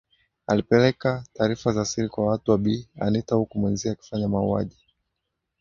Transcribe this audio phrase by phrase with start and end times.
[0.47, 4.85] Alipeleka taarifa za siri kwa watu wa Bi Anita huku mwenzie akifanya mauaji